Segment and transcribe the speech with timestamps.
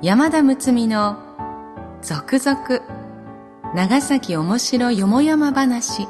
[0.00, 1.18] 山田睦美の
[2.02, 2.80] 続々
[3.74, 6.06] 長崎おもしろよもやま話。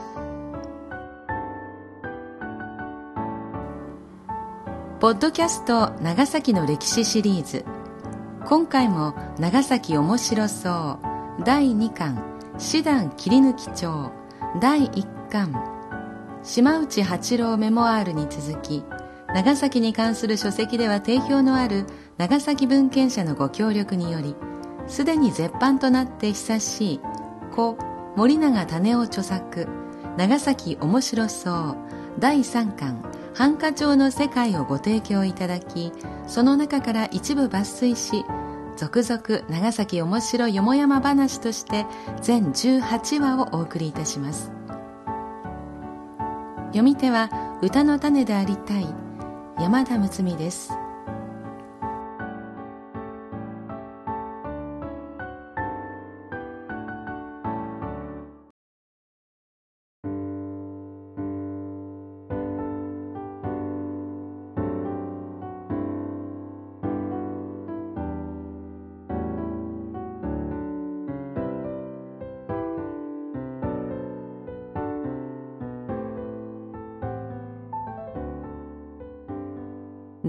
[5.00, 7.64] ポッドキャスト長崎の歴史シリーズ。
[8.44, 11.00] 今回も長崎おもしろそ
[11.40, 12.22] う第2巻
[12.58, 14.12] 師団切り抜き帳
[14.60, 15.54] 第1巻。
[16.42, 18.84] 島内八郎メモアールに続き
[19.34, 21.86] 長崎に関する書籍では定評のある
[22.18, 24.34] 長崎文献者のご協力により
[24.88, 27.00] すでに絶版となって久しい
[27.54, 27.78] 故
[28.16, 29.68] 森永種夫著作
[30.16, 31.76] 長崎面白そう
[32.18, 33.02] 第3巻
[33.34, 35.92] 繁華町の世界をご提供いただき
[36.26, 38.24] その中から一部抜粋し
[38.76, 41.86] 続々長崎面白よもやま話として
[42.20, 44.52] 全18話をお送りいたします。
[46.68, 48.86] 読み手は歌の種でありたい
[49.58, 50.77] 山田睦美です。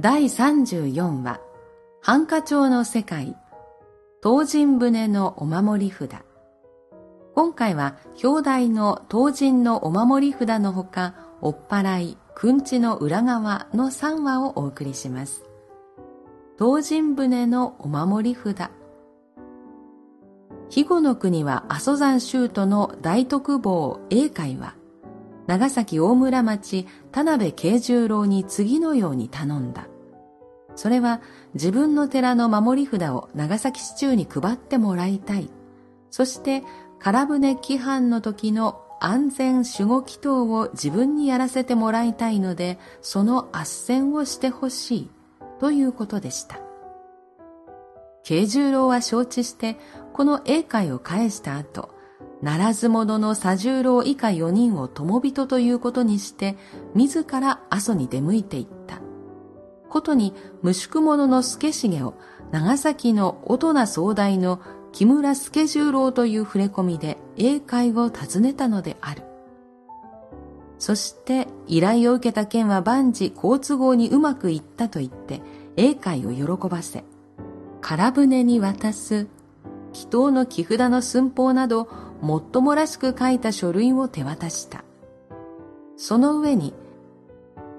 [0.02, 1.42] 第34話
[2.00, 3.36] 繁華町の世界
[4.23, 6.23] 東神船のお守り札。
[7.36, 15.44] 今回は表題の東神のお守り札のほかおっぱらい、くんちの裏側の3話をお送りします。
[16.58, 18.72] 東神船のお守り札。
[20.69, 24.75] 肥後の国は阿蘇山州都の大徳坊英会は
[25.50, 29.89] 長崎大村町田辺慶十郎に次のように頼んだ。
[30.80, 31.19] それは
[31.55, 35.50] 自分の寺の守り札を長崎市中に配ってもらいたい。
[36.09, 36.63] そして
[37.00, 45.12] 空船規範の時の安全守護祈祷を自分にやらせてもらいたいので、その斡旋をしてほしい
[45.59, 46.62] ということでした。
[48.23, 49.75] 慶十郎は承知して、
[50.13, 51.89] この英会を返した後、
[52.41, 56.56] ならず者の左十郎以下4人を友人ということにして、
[56.95, 59.09] 自ら阿蘇に出向いていった。
[59.89, 62.13] ことに、無宿者の助重を
[62.51, 64.61] 長崎の大人総大の
[64.91, 69.23] 木村助十郎という触れ込みで英会を訪ねたのである。
[70.77, 75.41] そして依頼を受けた件は万事好都合にうまくいったと言って
[75.75, 77.03] 英会を喜ばせ、
[77.81, 79.27] 空船に渡す
[79.94, 81.89] 祈祷の木札の寸法など
[82.21, 84.83] もっともらしく書いた書類を手渡した。
[85.97, 86.73] その上に、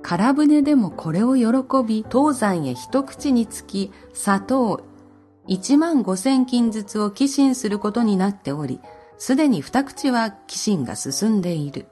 [0.02, 1.46] 空船でもこれを喜
[1.86, 4.82] び、東山へ一口につき、砂糖
[5.46, 8.80] 一万五千金ずつを寄進することになっており、
[9.18, 11.86] すでに二口は寄進が進んでいる。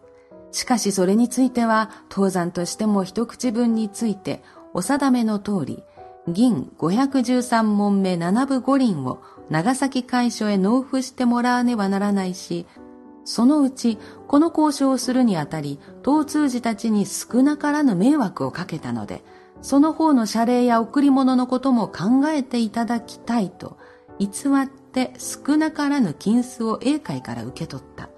[0.52, 4.42] しかしそれについては、東山としても一口分について、
[4.74, 5.82] お定めの通り、
[6.28, 9.20] 銀513問目七部五輪を
[9.50, 12.66] 長崎会所へ納付してもらわねばならないし、
[13.28, 19.22] そのうちこの交渉をするにあたり、東通寺たちに少なからぬ迷惑をかけたので、
[19.60, 23.76] その方の謝礼や贈り物のことも考えていただきたいと、
[24.18, 24.28] 偽
[24.62, 28.08] って少なからぬ金子を英会から受け取った。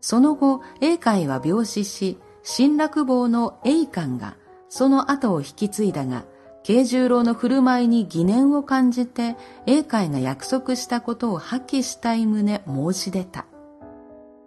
[0.00, 4.38] その後、英会は病死し、新楽坊の英官が
[4.70, 6.24] その後を引き継いだが、
[6.62, 13.44] 慶十郎の振る舞いに疑念を感じて、英会が約束したことを破棄したい旨申し出た。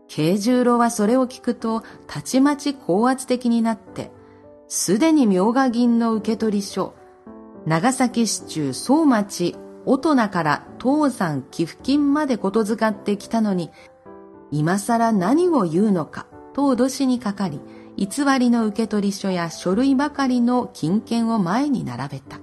[0.10, 4.12] 慶十郎はそれを聞くと、たちまち高圧的になって、
[4.68, 6.96] すでに明賀銀の受取書、
[7.66, 9.56] 長崎市中総町
[9.86, 13.70] 大人から東山寄付金までことづかってきたのに、
[14.52, 17.62] 今更何を言うのかと脅しにかかり、
[17.96, 22.40] 偽りの受取書や書類ばかりの金券を前に並べた。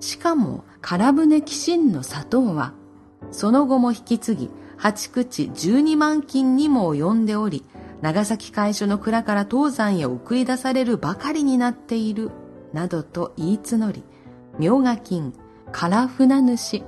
[0.00, 2.74] しかも、空船寄進の砂糖は、
[3.30, 4.50] その後も引き継ぎ、
[4.82, 7.64] 八口十二万金にも及んでおり、
[8.00, 12.32] 長崎会所の蔵から東山へ送り出されるばかりになっている、
[12.72, 14.02] などと言い募り、
[14.58, 15.34] 明賀金、
[15.70, 16.82] 空船主、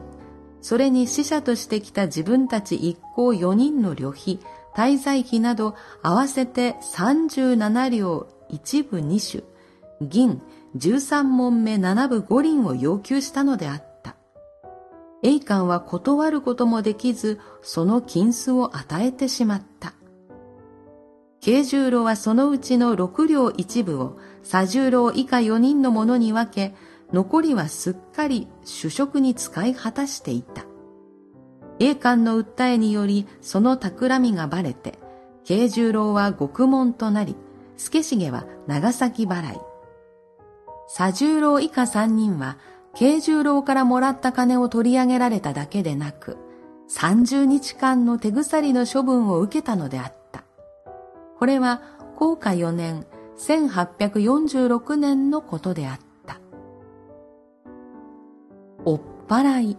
[0.61, 4.41] それに死者としてきた自分たち一行四人の旅費、
[4.75, 9.45] 滞在費など合わせて37両一部二種、
[10.01, 10.43] 銀
[10.77, 13.94] 13問目七部五輪を要求したのであった。
[15.25, 19.95] 栄冠は断ることもできず、その金子を与えてしまった。
[21.41, 26.75] 慶十郎はそのうちの六両一部を左十郎以下四人の者に分け、
[27.13, 30.67] 残りはすっかり主食に使い果たしていた。
[31.79, 34.99] 栄冠の訴えによりその企みがばれて、
[35.45, 37.35] 慶十郎は獄門となり、
[37.79, 39.61] 助重は長崎払い。
[40.87, 42.59] 左十郎以下三人は、
[42.95, 46.39] 慶十郎からもらった金を取り上げられただけでなく、
[46.89, 50.45] 30日間の手鎖の処分を受けたのであった。
[51.39, 51.83] これは、
[52.17, 53.07] 高下4年、
[53.37, 56.39] 1846年のことであった。
[58.85, 59.77] おっぱらい。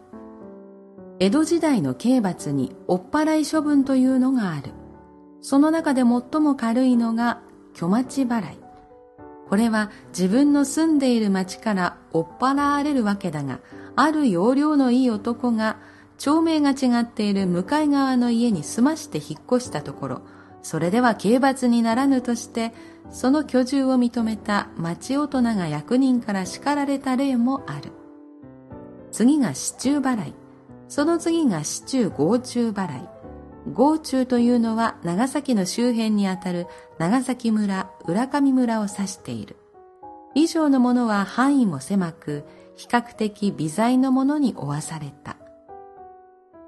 [1.19, 4.71] 江戸時代の刑罰におっぱらい処分というのがある。
[5.39, 7.41] その中で最も軽いのが、
[7.73, 8.64] 巨町払い。
[9.49, 13.59] これは自分の住んでいる町から追っ払われるわけだが、
[13.95, 15.77] ある要領のいい男が、
[16.17, 20.21] 町名が違っている向かい側の家に住まして引っ越したところ、
[20.61, 22.73] それでは刑罰にならぬとして、
[23.11, 27.91] その居住を認めた町大人が役人から叱られた例もある。
[29.11, 30.33] 次が市中払い。
[30.87, 33.14] その次が市中合中払い。
[33.73, 36.67] 合中というのは長崎の周辺にあたる
[36.99, 39.57] 長崎村、浦上村を指している。
[40.35, 42.43] 以上のものは範囲も狭く、
[42.75, 45.37] 比較的微罪のものに負わされた。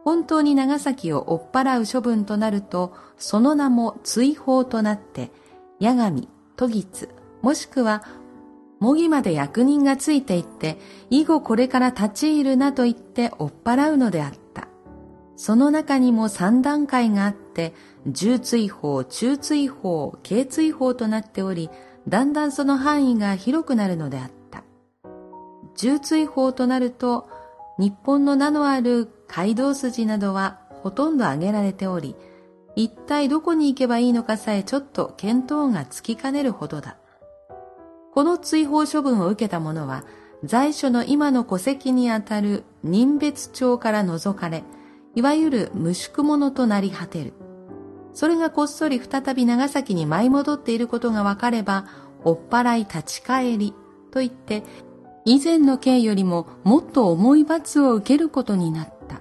[0.04, 5.32] 本当に長崎を追っ払う処分となると、その名も追放となって、
[5.82, 7.10] 八神、都議津、
[7.42, 8.04] もしくは、
[8.80, 10.80] 模擬まで役人がついていって、
[11.10, 14.47] 以後これから立ち入るなと言って追っ払うのであった。
[15.38, 17.74] その中にも三段階があって、
[18.08, 21.70] 重追放、中追放、軽追放となっており、
[22.08, 24.64] だんだんその範囲が広くなるのであった。
[25.76, 27.30] 重追放となると、
[27.78, 32.16] 日本の名のある街道筋などはほとんど挙げられており、
[32.76, 36.98] 一体どこに行けばいいのかさえちょっと見当がつきかねるほどだ。
[38.14, 40.04] この追放処分を受けた者は、
[40.44, 44.64] 在所の今の戸籍にあたる任別町から除かれ、
[45.18, 47.34] いわゆる無宿者となり果てる。
[48.14, 51.88] それがこっそり再び長崎に舞い戻っていることがわかれば、
[52.24, 53.74] 追っ払い立ち返り
[54.12, 54.62] と言って、
[55.26, 59.20] 以前の刑よりももっと重い罰を受けることになった。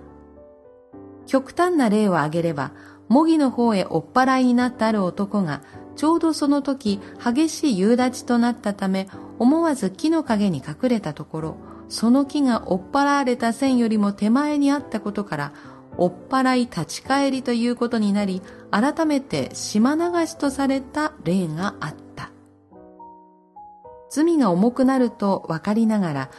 [1.25, 2.73] 極端な例を挙げれば、
[3.09, 5.63] 模擬の方へ追っ払いになったある男が、
[5.97, 9.09] ちょうどその時激しい夕立となったため、
[9.39, 11.57] 思わず木の陰に隠れたところ、
[11.89, 15.53] その木が追っ払われた線よりも手前にあったことから、
[15.99, 22.31] 追っ払い立ち返りということになり、改めて島流しとされた例があった。
[24.11, 26.31] 罪が重くなると分かりながら、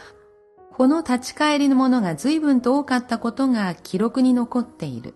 [0.72, 5.14] この立ち返りのものが随分と多かったことが記録に残っている。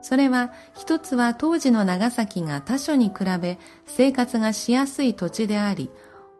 [0.00, 5.90] それは一つは当時の長崎が他所に比べ生活がしやすい土地であり、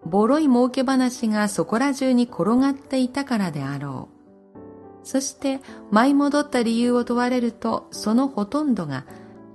[0.04, 4.21] ボロい儲け話がそこら中に転がっていたからであろう。
[5.04, 5.60] そして
[5.90, 9.04] 舞い戻った理由を問われるとそのほとんどが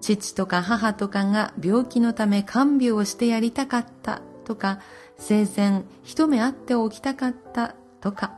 [0.02, 4.80] 父とか母とかが病気のため看病をしてやりたかったとか
[5.18, 8.34] 生前一目会っておきたかったとか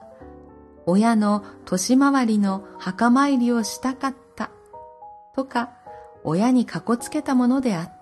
[0.85, 4.49] 親の年回りの墓参りをしたかった
[5.35, 5.71] とか
[6.23, 7.98] 親にかこつけたものであった。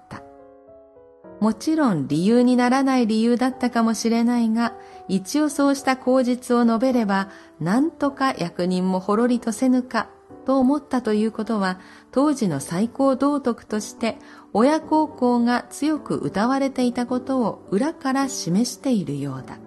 [1.39, 4.73] もちろん理由にならない理由だったかもしれないが
[5.07, 7.29] 一応そうした口実を述べれば、
[7.59, 10.09] なんとか役人もほろりとせぬか、
[10.45, 11.79] と思ったということは、
[12.11, 14.17] 当時の最高道徳として、
[14.53, 19.59] 親孝行が強く歌われていたことを裏から示しているようだ。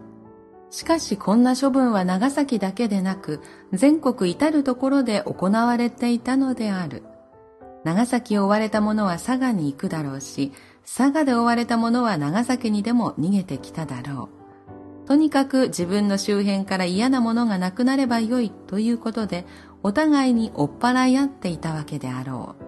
[0.71, 3.41] しかしこんな処分は長崎だけでなく、
[3.73, 7.03] 全国至るところで行われていたのである。
[7.83, 10.53] 長崎を追われた者は佐賀に行くだろうし、
[10.85, 14.29] 佐賀で追われた者は長崎にでも逃げてきただろ
[15.05, 15.07] う。
[15.07, 19.45] とにかく自分の周辺から嫌なものがなくなればよいということで、
[19.83, 22.65] お互いに追っ払い合っていたわけであろう。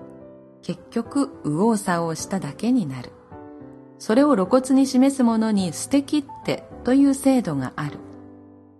[0.62, 3.12] 結局、右往左往しただけになる。
[3.98, 7.98] それを露骨に示すものに捨て切ってという制度がある。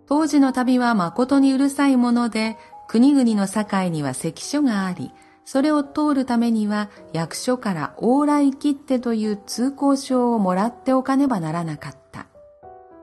[0.06, 2.58] 当時の旅は誠にうるさいもので、
[2.88, 5.12] 国々の境には関所があり、
[5.44, 12.26] それを通るためには役所から往来切手という通行証をもらっておかねばならなかった。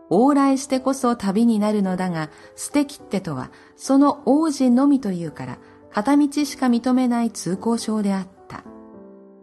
[0.10, 5.58] 往来してこそ旅になるのだが、捨て切手とは、その王子のみというから、
[5.91, 8.63] 片道しか認めない通行証であった。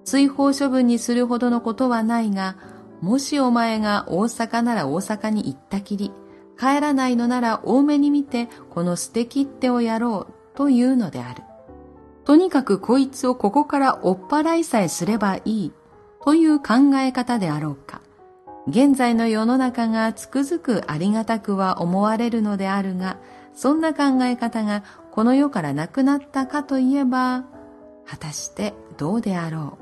[0.05, 2.57] 追放処分にするほどのことはないが、
[3.00, 6.12] もしお前が大阪なら大阪に行ったきり、
[6.59, 11.43] 帰らないのなら多めに見て、この捨て切手をやろう、というのである。
[12.26, 15.73] とにかくこいつをここから追っ払いさえすればいい、
[16.25, 18.02] という考え方であろうか。
[18.66, 23.18] 現在の世の中がつくづくありがたくは思われるのであるが、
[23.54, 27.45] そんな考え方がこの世からなくなったかといえば、
[28.04, 29.78] 果たしてどうであろ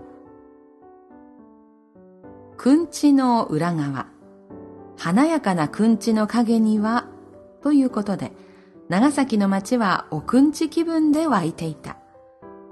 [2.53, 2.57] う。
[2.59, 4.09] くんちの裏側。
[4.99, 7.07] 華やかなくんちの影には、
[7.63, 8.33] ということで、
[8.91, 11.97] 長崎の町はおくんち気分で湧いていた。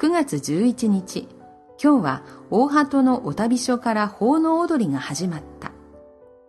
[0.03, 1.29] 9月11日、
[1.81, 5.71] 今日は大鳩のお旅所から奉納踊りが始まった。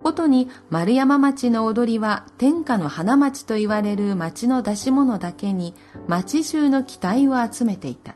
[0.01, 5.75] ことに丸山町の踊りは天下の花町と言われる町の出し物だけに
[6.07, 8.15] 町中の期待を集めていた。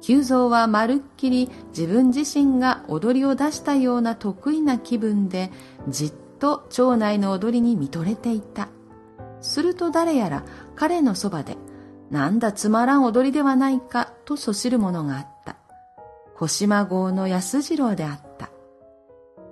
[0.00, 5.50] 久蔵はまるっきり自分自身が踊りを出したような得意な気分で
[5.88, 8.70] じっと町内の踊りに見とれていた。
[9.42, 10.42] すると誰やら
[10.74, 11.58] 彼のそばで、
[12.12, 15.56] なんだつまらん踊りではないかとそしるものがあった。
[16.36, 18.50] 小島号の安次郎であった。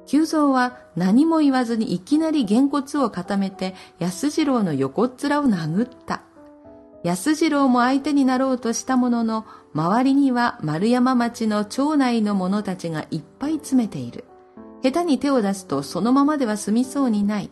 [0.07, 6.23] 久蔵は何も言わずにいきなりげんこつを固めて安次郎の横っ面を殴った。
[7.03, 14.27] 安次郎も相手になろうとしたものの、周りには丸山町の町内の者たちがいっぱい詰めている。
[14.83, 17.51] 下手に手を出すとそのままでは済みそうにない。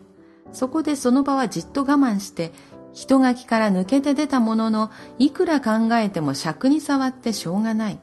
[0.51, 2.51] そこでその場はじっと我慢して、
[2.93, 7.99] 人垣から抜けて出たものの、いくら考えても尺に触ってしょうがない。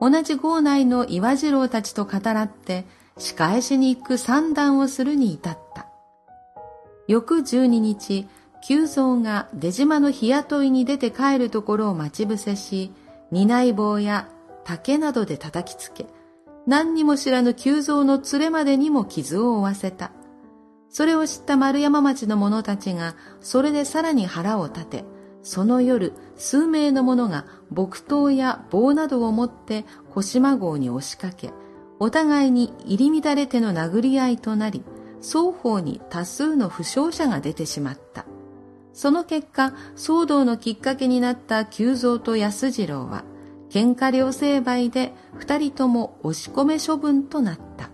[0.00, 2.84] 同じ郷内の岩次郎たちと語らって、
[3.16, 5.86] 仕返しに行く算段をするに至った。
[7.08, 8.28] 翌十二日、
[8.60, 12.92] 久蔵が出島の日雇いに出て帰るところを待ち伏せし、
[13.30, 14.28] 担い棒や
[14.64, 16.06] 竹などで叩きつけ、
[16.66, 20.12] 何にも知らぬ久蔵の連れまでにも傷を負わせた。
[20.98, 25.04] それを知った丸山町の者たちが、それでさらに腹を立て、
[25.44, 31.52] その夜、数名の者が木刀や棒などを持って小島号に押しかけ、
[32.00, 34.82] お互いに入り乱れての殴り合いとなり、
[35.20, 38.26] 双方に多数の負傷者が出てしまった。
[38.92, 43.22] その結果、騒動のきっかけになった久蔵と安次郎は、
[43.70, 47.88] 喧嘩両成敗で二人とも押し込め処分となった。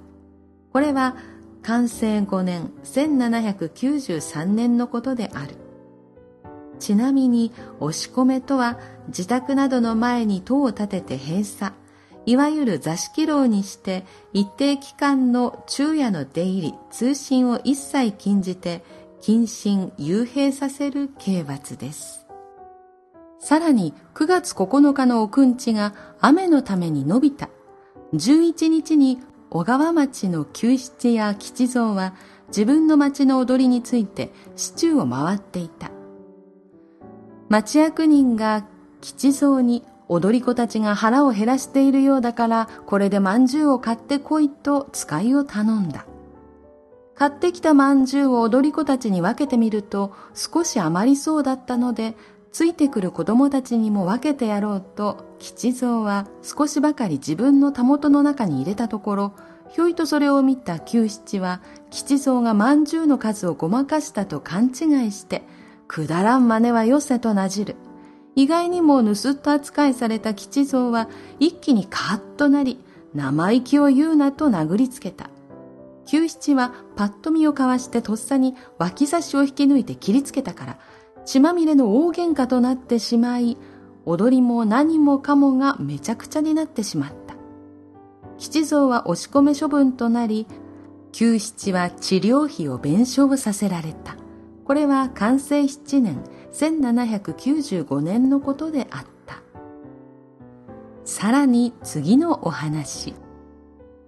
[0.72, 1.16] これは、
[1.64, 5.56] 完成5年1793年のことである。
[6.78, 8.78] ちなみに、押し込めとは、
[9.08, 11.74] 自宅などの前に塔を建てて閉鎖、
[12.26, 18.82] いわゆる座敷牢にして一定期間の昼夜の出入り、通信を一切禁じて
[19.20, 22.26] 謹慎、幽閉させる刑罰です。
[23.38, 27.50] さらに9月9日のおくんちが雨のために伸びた。
[28.14, 29.18] 11日に
[29.54, 32.14] 小川町の旧七や吉蔵は
[32.48, 35.92] 自分の町の踊りについて市中を回っていた。
[37.48, 38.66] 町役人が
[39.00, 46.04] 吉蔵に踊り子たちが腹を減らしているようだから、これで饅頭を買ってこいと使いを頼んだ。
[47.14, 52.16] 買ってきた饅頭を踊り子たちに分けてみると、少し余りそうだったので、
[52.50, 59.32] ついてくる子供たちにも分けてやろうと、吉蔵は少しばかり自分のたもとの中に入れたところ、
[59.68, 61.60] ひょいとそれを見た九七は、
[61.90, 65.42] 吉蔵が饅頭の数をごまかしたと勘違いして、
[65.86, 67.76] くだらん真似はよせとなじる。
[68.36, 71.08] 意外にも盗っ人扱いされた吉蔵は
[71.38, 72.78] 一気にカッとなり、
[73.14, 75.28] 生意気を言うなと殴りつけた。
[76.06, 80.78] 九七はパッと見を交わしてとっさに脇差しを引き抜いて切りつけたから、
[81.26, 83.58] 血まみれの大喧嘩となってしまい、
[84.06, 87.34] 踊りも何もかもがめちゃくちゃになってしまった。
[88.38, 90.46] 吉蔵は押し込め処分となり、
[91.12, 94.16] 九七は治療費を弁償させられた。
[94.64, 99.42] これは完成7年、1795年のことであった。
[101.04, 103.14] さらに次のお話。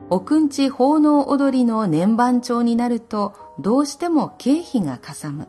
[0.09, 5.49] おくんち奉納踊りの年番帳になるとどうしても経費がかさむ。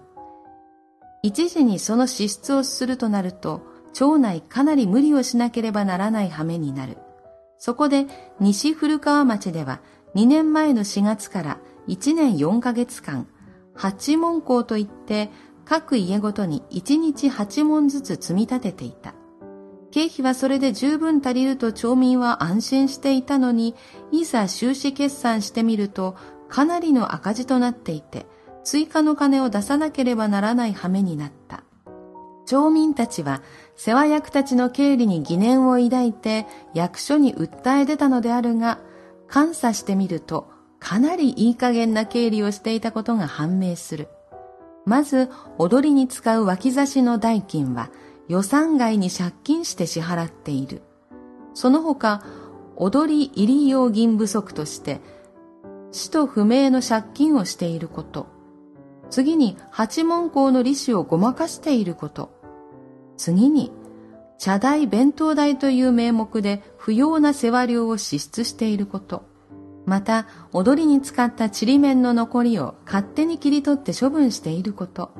[1.23, 3.61] 一時にその支出をするとなると
[3.97, 6.99] 町内かなり無理をしなければならない羽目になる。
[7.57, 8.05] そこで
[8.39, 9.79] 西古川町では
[10.13, 13.27] 2年前の4月から1年4ヶ月間、
[13.73, 15.31] 八門校といって
[15.65, 19.15] 各家ごとに1日8問ずつ積み立てていた。
[19.89, 23.73] 経費はそれで十分足りると町民は安心していたのに、
[24.11, 26.15] いざ収支決算してみると、
[26.49, 28.27] かなりの赤字となっていて、
[28.63, 31.63] 追加の金を出さなければならない羽目になった。
[32.47, 33.43] 町民たちは、
[33.75, 38.79] 世話役たちの経理に疑念を抱いて、役所に訴え出たのであるが、
[39.31, 40.49] 監査してみると、
[40.79, 44.07] かなりいい加減な経理をしていたことが判明する。
[44.85, 47.89] まず、踊りに使う脇差しの代金は
[48.29, 50.81] 予算外に借金して支払っている。
[51.53, 52.23] その他、
[52.77, 55.01] 踊り入り用銀不足として、
[55.91, 58.27] 使途不明の借金をしていること。
[59.09, 62.36] 次に八門校の利子をごまかしていること。
[63.17, 63.71] 次に
[64.37, 69.25] 茶代弁当代という名目で不要な世話料を支出していること。
[69.85, 75.11] また、踊りに使ったちりめんの残りを勝手に切り取って処分していること。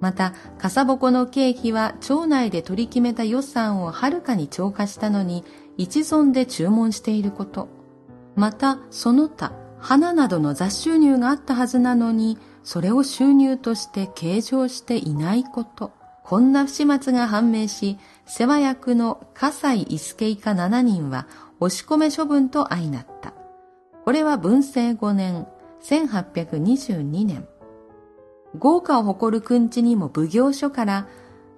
[0.00, 5.44] また、かさぼこの経費は町内で取り決めた予算をはるかに超過したのに、
[5.78, 7.68] 一存で注文していること。
[8.34, 15.92] また、その他、花などの雑収入があったはずなのに、それを収入として計上していないこと。
[16.24, 21.26] こんな不始末が判明し、世話役の葛西伊助以下7人は
[21.60, 23.34] 押し込め処分と相なった。
[24.04, 25.46] これは文政5年、
[25.82, 27.46] 1822年。
[28.58, 31.08] 豪華を誇る君地にも奉行所から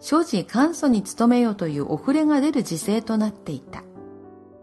[0.00, 3.82] 所持簡素に努めよというお触れが出る時勢となっていた。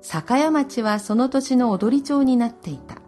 [0.01, 3.00] 酒屋町はその年の踊り町になっていた。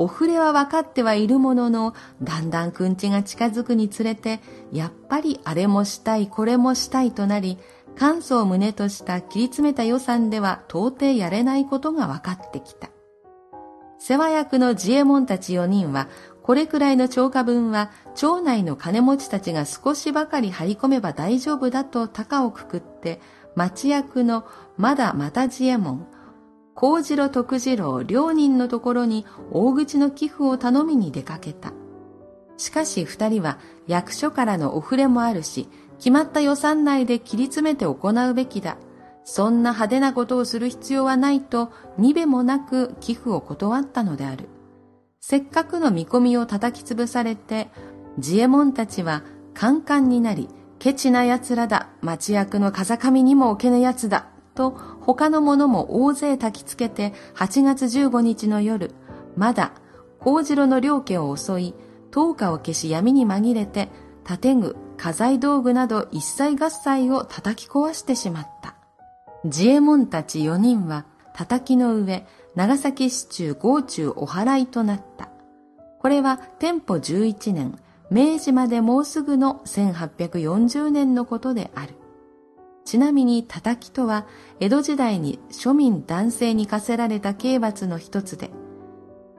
[0.00, 4.40] お触れは分かってはいるものの、だんだんくんちが近づくにつれて、
[4.72, 7.58] やっぱりあれもしたい、これもしたいとなり、
[7.98, 12.88] 簡素を胸とした切り詰めた予算では到底やれないことが分かってきた。
[13.98, 16.08] 世話役の自衛門たち4人は、
[16.42, 23.20] これくらいの超過分は、町内の金持ちたちが少しばかり張り込めば大丈夫だと高をくくって、
[23.54, 24.46] 町役の
[24.78, 26.06] まだまた自衛門、
[26.80, 31.74] 幸次郎徳次郎両人のところに大口の寄付を頼みに出かけた。
[32.56, 35.68] しかし二人は役所からのお触れもあるし、
[35.98, 38.78] 決まった予算内で切り詰めて行うべきだ。
[39.24, 44.48] そんな派手なことをする必要はないと、にべもなく寄付を断ったのである。
[45.20, 47.68] せっかくの見込みを叩き潰されて、
[48.16, 49.22] 自衛門たちは
[49.52, 58.92] カンカンになり、ケチな奴らだ、町役の風上にも置けぬ奴だ、と他の者も大勢焚きつけて8月15日の夜、
[59.36, 59.72] まだ
[60.18, 61.74] 幸次郎の両家を襲い、
[62.10, 63.88] 灯火を消し闇に紛れて、
[64.24, 68.76] 建具、家財道具など一切合切を叩き壊してしまった。
[69.44, 75.30] 自衛門たち4人は叩きの上、長崎市中豪中お払いとなった。
[76.00, 77.78] これは天保11年、
[78.10, 81.94] 明治までもうすぐの1840年のことである。
[82.84, 84.26] ちなみに叩きとは
[84.58, 88.50] 江戸時代に庶民男性に課せられた刑罰の一つで、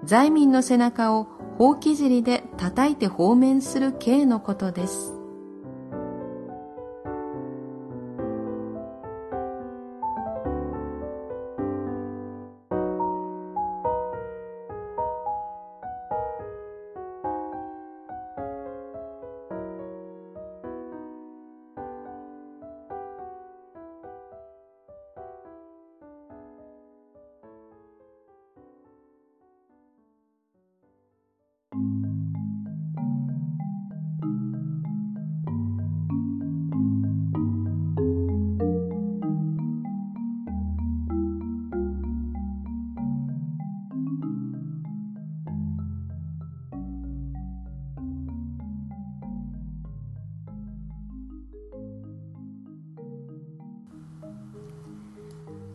[0.03, 1.27] 罪民の背中を
[1.57, 5.20] ほうき尻で叩いて放免する刑のことです。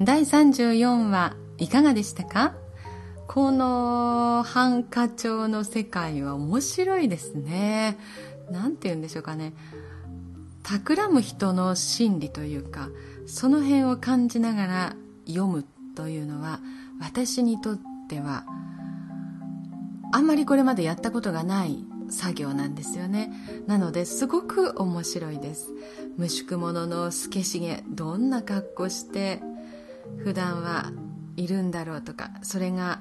[0.07, 2.55] 第34話いかがでしたか？
[3.27, 7.99] このハンカチョウの世界は面白いですね。
[8.53, 9.53] なんて言うんでしょうかね。
[10.63, 12.89] 企む人の心理というか、
[13.27, 15.65] その辺を感じながら読む
[15.97, 16.61] というのは、
[17.01, 18.45] 私にとっては、
[20.13, 23.33] あんまりこれまでやったことがない作業なんですよね。
[23.67, 25.73] なのですごく面白いです。
[26.17, 29.43] 無宿者の透けしげ、どんな格好して
[30.19, 30.93] 普段は
[31.37, 33.01] いるんだろうとかそれが、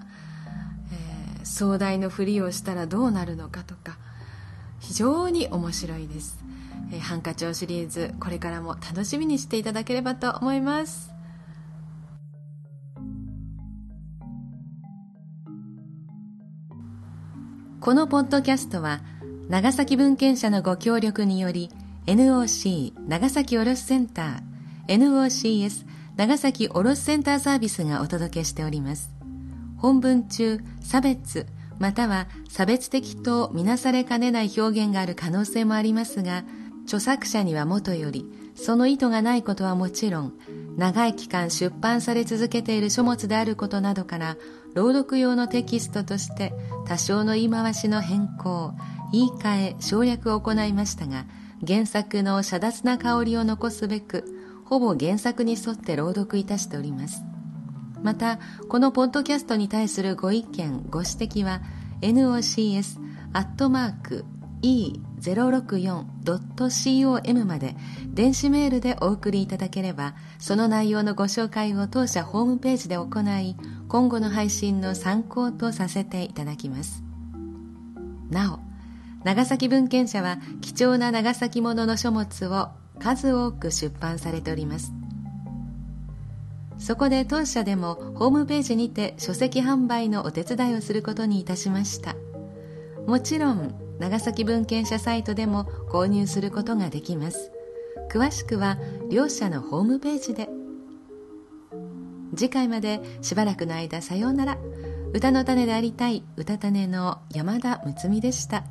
[1.39, 3.97] えー、壮大のふりをしたらどうなるのかとか
[4.79, 6.37] 非常に面白いです、
[6.91, 11.15] えー、ハンカチョウシリーズこれからも楽しみにしていただければと思います。
[17.85, 19.01] このポッドキャストは
[19.47, 21.69] 長崎文献社のご協力により
[22.07, 25.85] NOC 長崎卸センター NOCS
[26.17, 29.11] 長崎卸センターサービスがお届けしております。
[29.77, 31.45] 本文中、差別、
[31.77, 36.45] または差別的とみなされかねない表現がある可能性もありますが、
[36.85, 38.25] 著作者にはもとより、
[38.55, 40.33] その意図がないことはもちろん、
[40.77, 44.37] 長い期間出版され続けている書物であることなどから、
[44.73, 46.53] 朗読用のテキストとして
[46.85, 48.73] 多少の言い回しの変更、
[49.11, 51.25] 言い換え、省略を行いましたが、
[51.65, 54.34] 原作の遮奪な香りを残すべく、
[54.65, 57.23] ほぼ原作に沿って朗読いたしております。
[58.05, 58.37] また
[58.69, 61.61] このポッドキャストに対するご意見ご指摘は
[62.01, 62.99] nocs
[63.33, 64.25] アットマーク
[64.61, 67.75] e064.com まで
[68.13, 73.55] 電子メールでお送りいただければその内容のご紹介を当社ホームページで行い
[73.87, 77.03] 今後の配信の参考とさせていただきます
[78.29, 78.59] なお
[79.23, 84.91] 長崎文献社は貴重な長崎ものの書物を数多く出版されております。
[86.77, 92.15] そこで当社でもホームページにて書籍販売のお手伝いをすることにいたしました。
[93.07, 97.51] もちろん長崎文献社サイトでも購入することができます。
[98.11, 98.77] 詳しくは
[99.09, 100.49] 両社のホームページで。
[102.35, 104.57] 次回までしばらくの間さようなら。
[105.13, 108.65] 歌の種でありたい歌種の山田睦美でした。